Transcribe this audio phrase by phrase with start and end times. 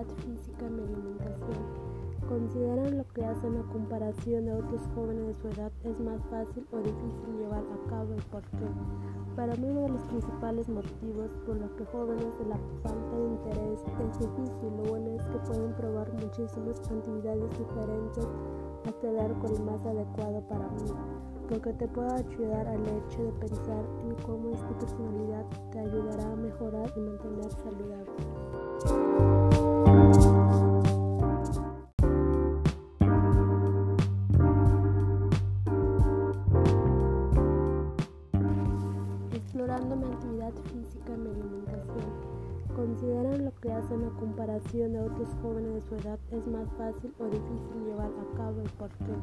[0.00, 1.88] actividad física en alimentación.
[2.28, 6.66] Consideran lo que hacen a comparación de otros jóvenes de su edad es más fácil
[6.72, 8.68] o difícil llevar a cabo y por qué.
[9.34, 13.24] Para mí uno de los principales motivos por los que jóvenes de la falta de
[13.24, 18.26] interés es difícil, lo bueno es que pueden probar muchísimas actividades diferentes
[18.86, 20.92] hasta dar con el más adecuado para mí
[21.48, 26.36] porque te puede ayudar al hecho de pensar en cómo esta personalidad te ayudará a
[26.36, 29.47] mejorar y mantener saludable.
[44.18, 48.62] Comparación de otros jóvenes de su edad es más fácil o difícil llevar a cabo
[48.62, 49.14] y por qué.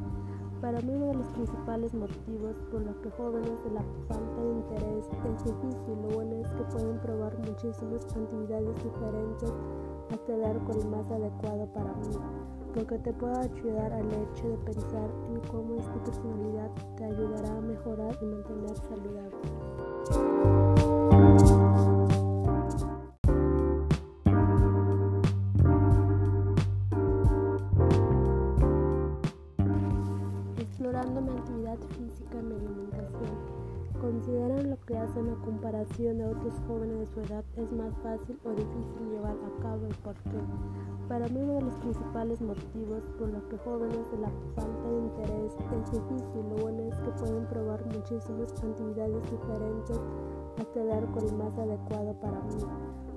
[0.60, 4.52] Para mí uno de los principales motivos por los que jóvenes de la falta de
[4.52, 9.52] interés es difícil, lo bueno es que pueden probar muchísimas actividades diferentes
[10.12, 12.16] hasta dar con el más adecuado para mí,
[12.74, 17.60] porque te puede ayudar al hecho de pensar en cómo esta personalidad te ayudará a
[17.60, 20.65] mejorar y mantener saludable.
[35.16, 38.38] Consideran lo que hacen a comparación de otros jóvenes de su edad es más fácil
[38.44, 40.38] o difícil llevar a cabo y por qué.
[41.08, 44.98] Para mí uno de los principales motivos por los que jóvenes de la falta de
[44.98, 50.00] interés es difícil, lo bueno es que pueden probar muchísimas actividades diferentes
[50.58, 52.64] hasta dar con el más adecuado para mí,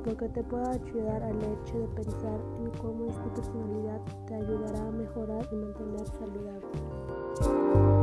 [0.06, 4.92] porque te puede ayudar al hecho de pensar en cómo esta personalidad te ayudará a
[4.92, 7.99] mejorar y mantener saludable.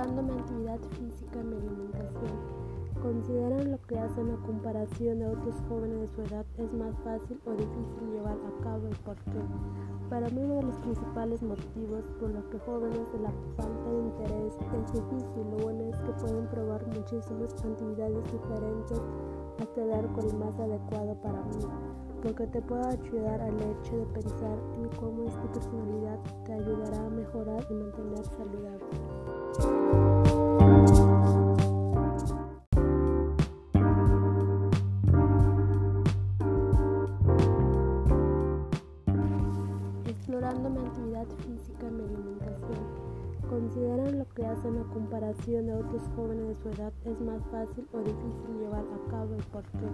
[0.00, 2.32] Mi actividad física mi alimentación.
[3.02, 7.38] Consideran lo que hacen a comparación de otros jóvenes de su edad es más fácil
[7.44, 9.42] o difícil llevar a cabo y por qué.
[10.08, 13.98] Para mí uno de los principales motivos por los que jóvenes de la falta de
[13.98, 19.02] interés es difícil, lo bueno es que pueden probar muchísimas actividades diferentes
[19.60, 21.60] hasta dar con el más adecuado para mí,
[22.22, 27.10] porque te puede ayudar al hecho de pensar en cómo esta personalidad te ayudará a
[27.10, 29.19] mejorar y mantener saludable.
[45.50, 49.34] Comparación de otros jóvenes de su edad es más fácil o difícil llevar a cabo
[49.36, 49.88] y por qué.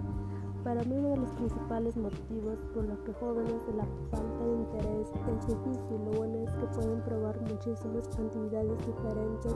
[0.63, 4.53] Para mí uno de los principales motivos por los que jóvenes de la falta de
[4.53, 9.55] interés es difícil, lo bueno es que pueden probar muchísimas actividades diferentes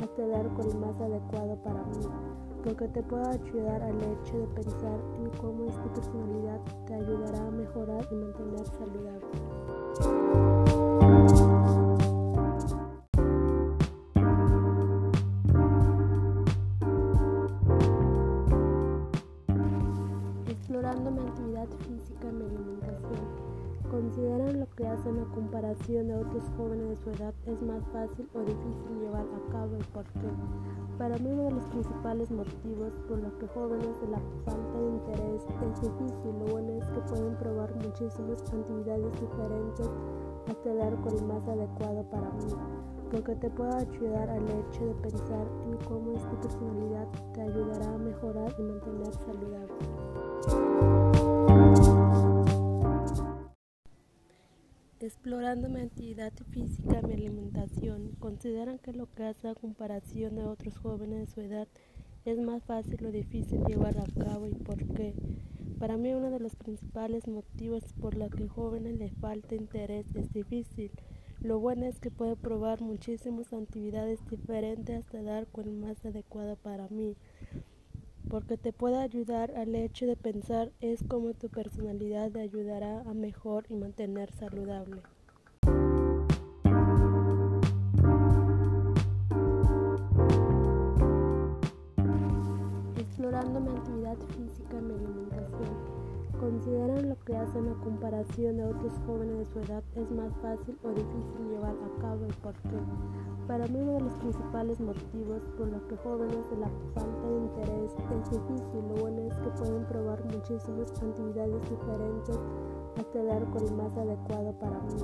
[0.00, 2.06] hasta dar con el más adecuado para mí,
[2.62, 7.50] porque te puede ayudar al hecho de pensar en cómo esta personalidad te ayudará a
[7.50, 10.53] mejorar y mantener saludable.
[25.74, 29.76] Comparación de otros jóvenes de su edad es más fácil o difícil llevar a cabo
[29.76, 30.30] y por qué.
[30.98, 34.88] Para mí uno de los principales motivos por los que jóvenes de la falta de
[34.88, 39.90] interés es difícil, lo bueno es que pueden probar muchísimas actividades diferentes
[40.48, 42.54] hasta dar con el más adecuado para mí,
[43.10, 47.98] porque te puede ayudar al hecho de pensar en cómo esta personalidad te ayudará a
[47.98, 51.03] mejorar y mantener saludable.
[55.04, 60.78] Explorando mi actividad física mi alimentación, consideran que lo que hace a comparación de otros
[60.78, 61.68] jóvenes de su edad
[62.24, 65.12] es más fácil o difícil llevar a cabo y por qué.
[65.78, 70.32] Para mí uno de los principales motivos por los que jóvenes les falta interés es
[70.32, 70.90] difícil.
[71.38, 76.88] Lo bueno es que puedo probar muchísimas actividades diferentes hasta dar con más adecuado para
[76.88, 77.14] mí
[78.28, 83.14] porque te puede ayudar al hecho de pensar es como tu personalidad te ayudará a
[83.14, 85.02] mejor y mantener saludable.
[92.98, 95.83] Explorando mi actividad física y mi alimentación.
[96.54, 100.78] Consideran lo que hacen a comparación de otros jóvenes de su edad es más fácil
[100.84, 102.54] o difícil llevar a cabo y por.
[103.48, 107.38] Para mí uno de los principales motivos por los que jóvenes de la falta de
[107.38, 112.38] interés es difícil, lo bueno es que pueden probar muchísimas actividades diferentes
[113.00, 115.02] hasta dar con el más adecuado para mí,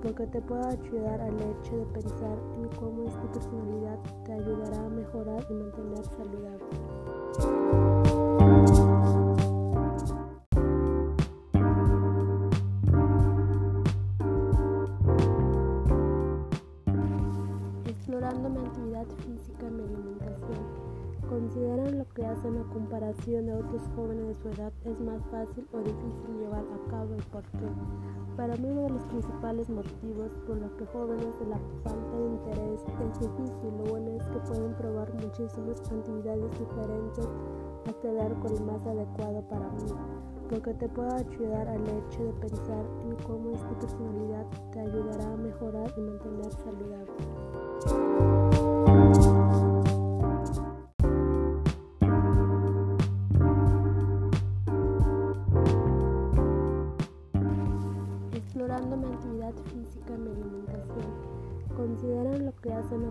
[0.00, 4.88] porque te puede ayudar al hecho de pensar en cómo esta personalidad te ayudará a
[4.88, 7.85] mejorar y mantener saludable.
[19.64, 20.86] Y mi alimentación,
[21.28, 25.66] consideran lo que hacen a comparación de otros jóvenes de su edad es más fácil
[25.72, 27.66] o difícil llevar a cabo y por qué.
[28.36, 32.26] Para mí uno de los principales motivos por los que jóvenes de la falta de
[32.26, 37.28] interés es difícil, lo bueno es que pueden probar muchísimas actividades diferentes
[37.88, 39.90] hasta dar con el más adecuado para mí,
[40.50, 45.36] porque te puede ayudar al hecho de pensar en cómo esta personalidad te ayudará a
[45.36, 48.35] mejorar y mantener saludable.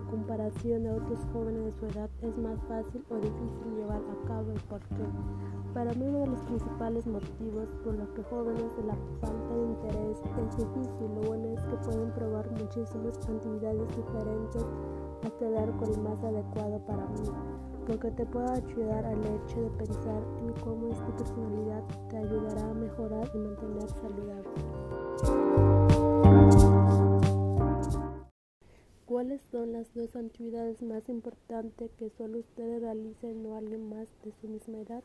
[0.06, 4.28] A comparación de otros jóvenes de su edad es más fácil o difícil llevar a
[4.28, 5.04] cabo y por qué.
[5.74, 9.62] Para mí uno de los principales motivos por los que jóvenes de la falta de
[9.62, 14.64] interés es difícil, lo bueno es que pueden probar muchísimas actividades diferentes
[15.24, 17.28] hasta dar con el más adecuado para mí,
[17.86, 22.74] porque te puede ayudar al hecho de pensar en cómo esta personalidad te ayudará a
[22.74, 25.85] mejorar y mantener saludable.
[29.16, 34.30] ¿Cuáles son las dos actividades más importantes que solo ustedes realicen o alguien más de
[34.30, 35.02] su misma edad?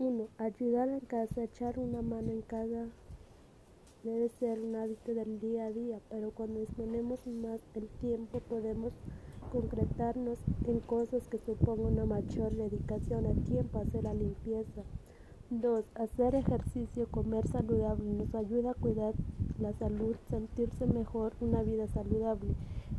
[0.00, 0.26] 1.
[0.38, 2.88] Ayudar en casa, echar una mano en casa
[4.02, 8.92] debe ser un hábito del día a día, pero cuando disponemos más el tiempo podemos
[9.52, 14.82] concretarnos en cosas que supongan una mayor dedicación al tiempo, hacer la limpieza.
[15.50, 15.82] 2.
[15.94, 19.14] Hacer ejercicio, comer saludable nos ayuda a cuidar
[19.58, 22.50] la salud, sentirse mejor, una vida saludable.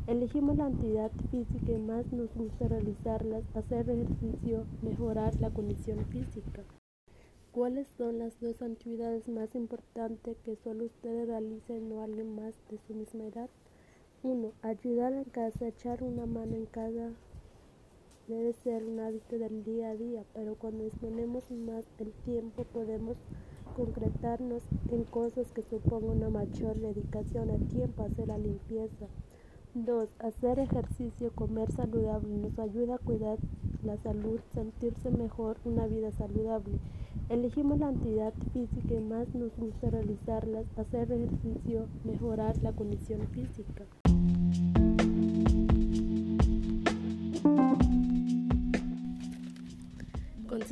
[0.08, 6.64] Elegimos la actividad física que más nos gusta realizarlas, hacer ejercicio, mejorar la condición física.
[7.52, 12.78] ¿Cuáles son las dos actividades más importantes que solo ustedes realicen o alguien más de
[12.78, 13.48] su misma edad?
[14.24, 14.50] 1.
[14.62, 17.12] Ayudar en casa, echar una mano en casa
[18.30, 23.16] debe ser un hábito del día a día, pero cuando disponemos más el tiempo podemos
[23.76, 24.62] concretarnos
[24.92, 29.06] en cosas que supongan una mayor dedicación al tiempo, hacer la limpieza.
[29.74, 30.08] 2.
[30.18, 33.38] Hacer ejercicio, comer saludable nos ayuda a cuidar
[33.84, 36.78] la salud, sentirse mejor, una vida saludable.
[37.28, 43.86] Elegimos la actividad física que más nos gusta realizarlas, hacer ejercicio, mejorar la condición física.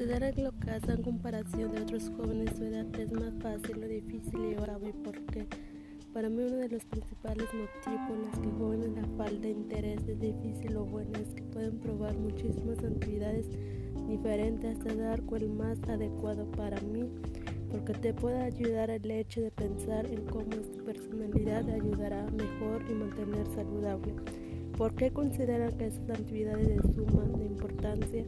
[0.08, 3.84] Considera que lo que hacen en comparación de otros jóvenes su edad es más fácil
[3.84, 5.46] o difícil y por qué.
[6.14, 10.00] Para mí uno de los principales motivos por los que jóvenes la falta de interés
[10.08, 13.49] es difícil o bueno es que pueden probar muchísimas actividades
[14.08, 17.10] diferentes hasta dar el más adecuado para mí,
[17.70, 22.82] porque te puede ayudar el hecho de pensar en cómo esta personalidad te ayudará mejor
[22.88, 24.14] y mantener saludable.
[24.78, 28.25] ¿Por qué consideran que estas actividades de suma de importancia?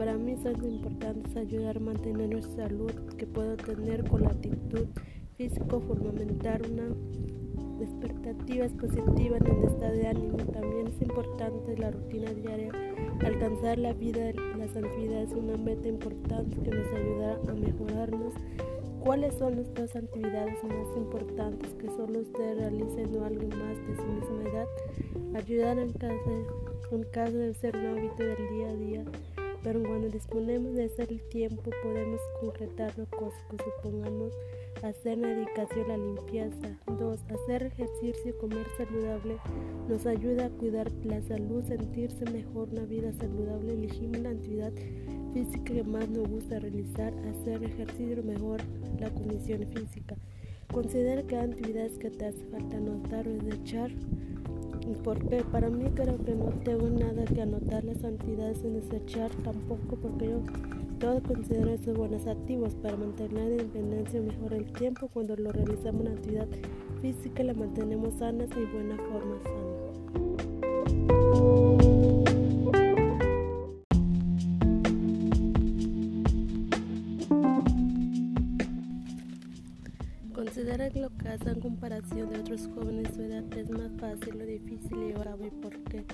[0.00, 4.86] Para mí son importantes ayudar a mantener nuestra salud que puedo tener con la actitud
[5.36, 6.88] físico, fundamentar una
[7.84, 10.38] expectativa positiva en el estado de ánimo.
[10.38, 12.72] También es importante la rutina diaria.
[13.26, 18.32] Alcanzar la vida, las actividades es una meta importante que nos ayudará a mejorarnos.
[19.00, 23.96] ¿Cuáles son las dos actividades más importantes que solo usted realicen o alguien más de
[23.96, 24.66] su misma edad?
[25.34, 26.30] Ayudar en casa,
[26.90, 29.04] en caso de ser un hábito del día a día
[29.62, 34.32] pero cuando disponemos de ese tiempo podemos concretar las cosas que supongamos
[34.82, 36.78] hacer la dedicación a la limpieza.
[36.86, 37.20] 2.
[37.28, 39.36] Hacer ejercicio y comer saludable
[39.88, 43.74] nos ayuda a cuidar la salud, sentirse mejor, una vida saludable.
[43.74, 44.72] Elegimos la actividad
[45.34, 48.60] física que más nos gusta realizar, hacer ejercicio mejor
[48.98, 50.16] la condición física.
[50.72, 53.90] Considera que actividades que te hace falta anotar o desechar
[55.02, 57.84] porque para mí creo que no tengo nada que anotar.
[57.84, 60.40] Las actividades en desechar tampoco porque yo
[60.98, 65.08] todo considero esos buenos activos para mantener la independencia y mejorar el tiempo.
[65.08, 66.48] Cuando lo realizamos en actividad
[67.00, 69.79] física la mantenemos sanas y buena forma sana.
[81.30, 85.28] Lo hacen en comparación de otros jóvenes su edad es más fácil o difícil llevar
[85.28, 86.04] a cabo y por qué.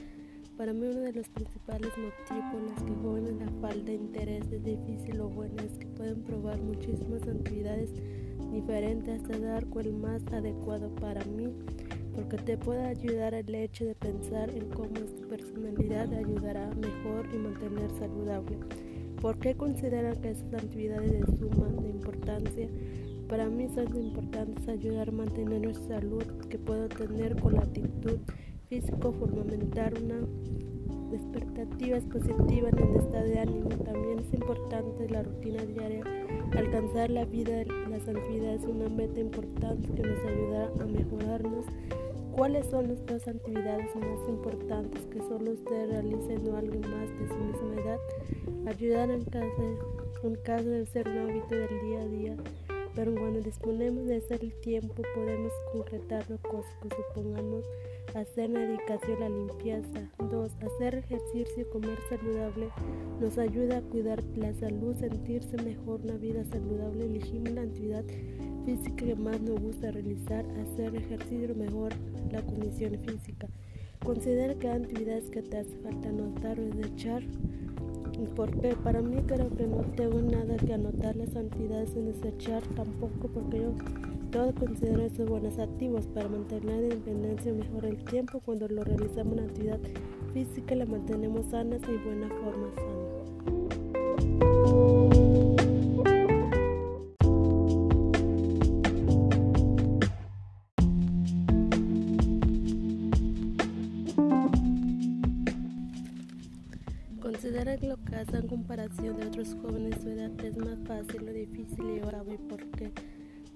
[0.59, 4.45] Para mí uno de los principales motivos por los que jóvenes la falta de interés
[4.53, 7.95] es difícil o bueno es que pueden probar muchísimas actividades
[8.53, 11.51] diferentes hasta dar el más adecuado para mí,
[12.15, 17.27] porque te puede ayudar el hecho de pensar en cómo tu personalidad te ayudará mejor
[17.33, 18.59] y mantener saludable.
[19.23, 22.69] ¿Por qué consideran que esas actividades de suma de importancia?
[23.29, 28.19] Para mí son importantes ayudar a mantener nuestra salud que puedo tener con la actitud
[28.69, 30.21] físico fundamental una
[31.13, 33.69] expectativas positivas en el estado de ánimo.
[33.69, 36.05] También es importante la rutina diaria.
[36.57, 41.67] Alcanzar la vida, la santidad es una meta importante que nos ayudará a mejorarnos.
[42.33, 47.37] ¿Cuáles son nuestras actividades más importantes que solo usted realice o alguien más de su
[47.37, 47.99] misma edad?
[48.67, 49.63] Ayudar en casa,
[50.23, 52.37] en caso de ser un hábito del día a día
[52.97, 57.65] pero cuando disponemos de ese tiempo podemos concretar los cosas que supongamos
[58.15, 60.11] hacer la dedicación a la limpieza.
[60.19, 60.53] 2.
[60.63, 62.71] Hacer ejercicio y comer saludable
[63.21, 67.05] nos ayuda a cuidar la salud, sentirse mejor, una vida saludable.
[67.05, 68.05] Elegimos la actividad
[68.65, 71.93] física que más nos gusta realizar, hacer ejercicio mejor
[72.33, 73.49] la condición física.
[74.03, 77.23] Considera que hay actividades que te hace falta notar o desechar
[78.35, 83.29] porque para mí creo que no tengo nada que anotar las entidades en desechar tampoco
[83.29, 83.73] porque yo
[84.31, 88.85] todo considero esos buenos activos para mantener la independencia y mejorar el tiempo cuando lo
[88.85, 89.81] realizamos una actividad
[90.33, 92.96] física la mantenemos sanas y buena forma sana.
[107.47, 111.85] Considera lo en comparación de otros jóvenes de su edad es más fácil o difícil
[111.85, 112.91] llevar a cabo por qué.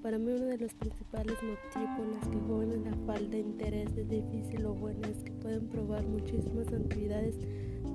[0.00, 3.88] Para mí uno de los principales motivos por los que jóvenes la falta de interés
[3.96, 7.34] es difícil o bueno es que pueden probar muchísimas actividades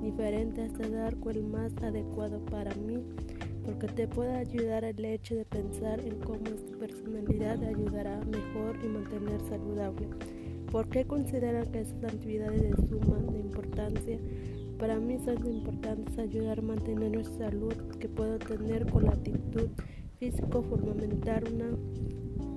[0.03, 3.01] diferentes hasta dar cuál más adecuado para mí
[3.63, 8.77] porque te puede ayudar el hecho de pensar en cómo tu personalidad te ayudará mejor
[8.83, 10.09] y mantener saludable.
[10.69, 14.19] ¿Por qué consideran que esas actividades de suma de importancia?
[14.79, 19.69] Para mí son importantes ayudar a mantener nuestra salud que puedo tener con la actitud
[20.19, 21.69] físico fundamental una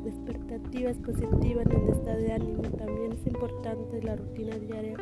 [0.09, 2.63] expectativas positivas en el estado de ánimo.
[2.63, 4.97] También es importante la rutina diaria.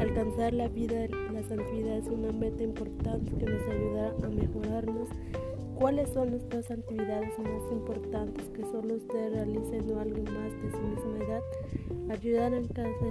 [0.00, 5.08] Alcanzar la vida, la santidad es una meta importante que nos ayudará a mejorarnos.
[5.76, 10.78] ¿Cuáles son nuestras actividades más importantes que solo usted realice o alguien más de su
[10.78, 11.42] misma edad?
[12.10, 13.06] Ayudar en casa,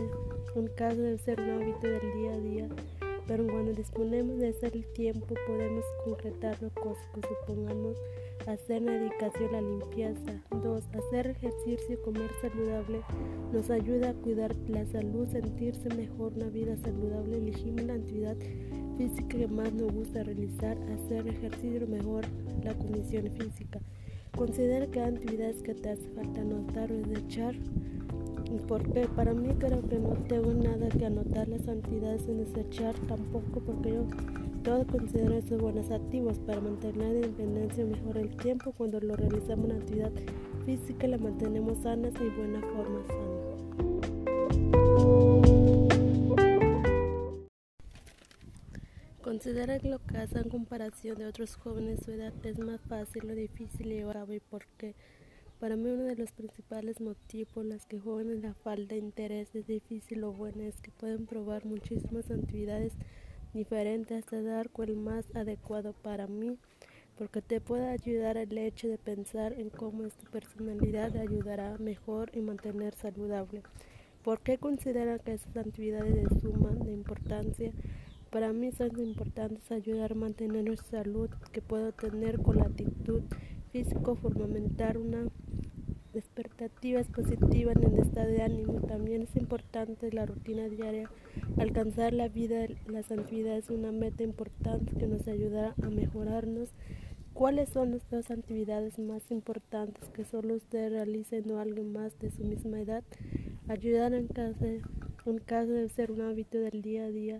[0.55, 2.69] en caso de ser un hábito del día a día
[3.27, 7.97] pero cuando disponemos de ese tiempo podemos concretar los cosas que supongamos
[8.47, 10.41] hacer la dedicación a la limpieza.
[10.51, 10.83] 2.
[10.93, 13.01] Hacer ejercicio y comer saludable
[13.51, 17.37] nos ayuda a cuidar la salud, sentirse mejor, una vida saludable.
[17.37, 18.37] Elegimos la actividad
[18.97, 22.25] física que más nos gusta realizar, hacer ejercicio mejor
[22.63, 23.79] la condición física.
[24.35, 27.55] Considera que hay actividades que te hace falta notar o desechar
[28.67, 33.59] porque para mí creo que no tengo nada que anotar las entidades en desechar tampoco
[33.59, 34.05] porque yo
[34.63, 39.15] todo considero esos buenos activos para mantener la independencia y mejorar el tiempo cuando lo
[39.15, 40.11] realizamos una actividad
[40.65, 43.47] física la mantenemos sanas y buena forma sana.
[49.21, 52.81] Considera que lo que hace en comparación de otros jóvenes de su edad es más
[52.81, 54.95] fácil o difícil llevar a cabo y por qué.
[55.59, 59.55] Para mí uno de los principales motivos por los que jóvenes la falta de interés
[59.55, 62.93] es difícil o bueno es que pueden probar muchísimas actividades
[63.55, 66.59] diferentes hasta dar cuál más adecuado para mí
[67.17, 72.29] porque te puede ayudar el hecho de pensar en cómo tu personalidad te ayudará mejor
[72.35, 73.63] y mantener saludable.
[74.23, 77.71] ¿Por qué consideran que esas actividades de suma de importancia?
[78.29, 83.23] Para mí son importantes ayudar a mantener nuestra salud que puedo tener con la actitud
[83.71, 85.27] físico fundamental una
[86.13, 88.81] expectativas positivas en el estado de ánimo.
[88.81, 91.09] También es importante la rutina diaria.
[91.57, 96.69] Alcanzar la vida, la santidad es una meta importante que nos ayudará a mejorarnos.
[97.33, 102.43] ¿Cuáles son nuestras actividades más importantes que solo usted realice o alguien más de su
[102.43, 103.03] misma edad?
[103.67, 104.65] Ayudar en casa,
[105.25, 107.39] en caso de ser un hábito del día a día,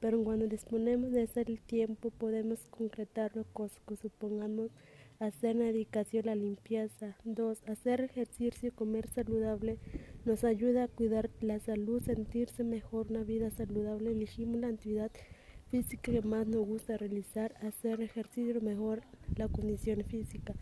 [0.00, 4.70] pero cuando disponemos de ese tiempo podemos concretar los cosas que supongamos
[5.20, 7.14] hacer dedicación a la limpieza.
[7.24, 7.62] 2.
[7.68, 9.78] Hacer ejercicio y comer saludable
[10.24, 14.12] nos ayuda a cuidar la salud, sentirse mejor, una vida saludable.
[14.12, 15.10] Elegimos la actividad
[15.70, 19.02] física que más nos gusta realizar, hacer ejercicio mejor
[19.36, 20.54] la condición física.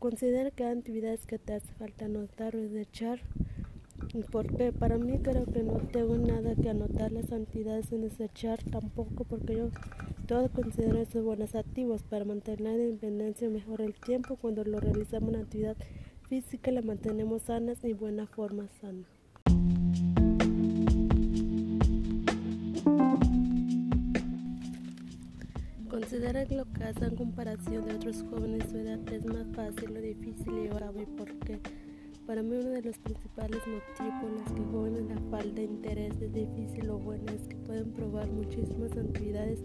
[0.00, 3.20] Considera que actividades que te hace falta anotar o desechar.
[4.32, 7.12] Porque para mí creo que no tengo nada que anotar.
[7.12, 9.70] Las entidades en desechar tampoco porque yo
[10.26, 14.36] todo considero esos buenos activos para mantener la independencia y mejorar el tiempo.
[14.36, 15.76] Cuando lo realizamos una actividad
[16.28, 19.04] física la mantenemos sanas y buena forma sana.
[25.88, 28.64] Considera que lo que hace en comparación de otros jóvenes.
[28.64, 31.60] De su edad es más fácil o difícil llevar a cabo y por qué.
[32.30, 36.14] Para mí uno de los principales motivos por los que jóvenes la falta de interés
[36.22, 39.58] es difícil o bueno es que pueden probar muchísimas actividades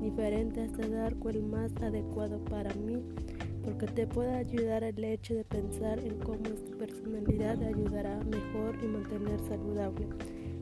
[0.00, 3.00] diferentes hasta dar cuál más adecuado para mí
[3.64, 8.88] porque te puede ayudar el hecho de pensar en cómo tu personalidad ayudará mejor y
[8.88, 10.08] mantener saludable.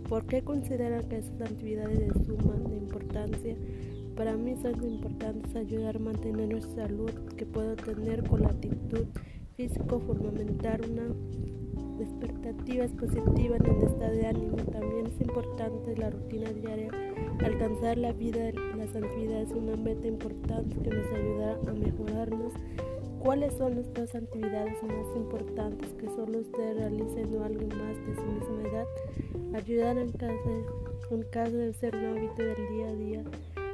[0.06, 3.56] ¿Por qué consideran que esas actividades de suma de importancia?
[4.16, 9.06] Para mí son importantes ayudar a mantener nuestra salud que puedo tener con la actitud
[9.58, 11.08] físico, fundamentar una
[12.00, 14.56] expectativas positivas en el estado de ánimo.
[14.56, 16.90] También es importante la rutina diaria.
[17.44, 22.52] Alcanzar la vida, las actividades es una meta importante que nos ayudará a mejorarnos.
[23.18, 28.14] ¿Cuáles son las dos actividades más importantes que solo usted realice o alguien más de
[28.14, 28.86] su misma edad?
[29.54, 30.50] Ayudar en caso,
[31.10, 33.24] en caso de ser un hábito del día a día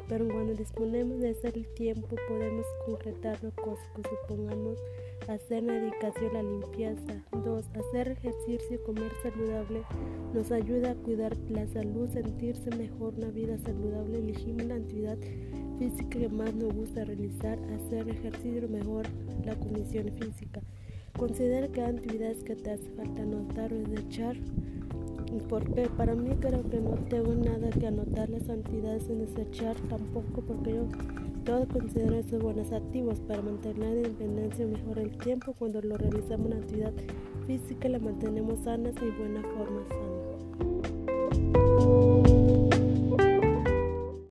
[0.08, 4.78] pero cuando disponemos de ese tiempo podemos concretar las cosas que supongamos
[5.28, 7.24] hacer la dedicación a la limpieza.
[7.32, 7.64] 2.
[7.74, 9.82] Hacer ejercicio y comer saludable
[10.32, 14.18] nos ayuda a cuidar la salud, sentirse mejor, una vida saludable.
[14.18, 15.18] Elegimos la actividad
[15.78, 19.06] física que más nos gusta realizar, hacer ejercicio mejor
[19.44, 20.60] la condición física.
[21.16, 24.36] Considera que hay actividades que te hace falta anotar o desechar
[25.48, 29.76] porque para mí creo que no tengo nada que anotar las entidades en ese chat
[29.88, 30.86] tampoco porque yo
[31.44, 36.46] todo considero esos buenos activos para mantener la independencia mejor el tiempo cuando lo realizamos
[36.46, 36.92] una actividad
[37.46, 40.23] física la mantenemos sanas y buena forma sana.